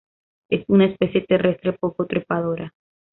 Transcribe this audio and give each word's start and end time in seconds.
Es 0.49 0.65
una 0.67 0.85
especie 0.87 1.27
terrestre 1.27 1.73
poco 1.73 2.07
trepadora. 2.07 2.73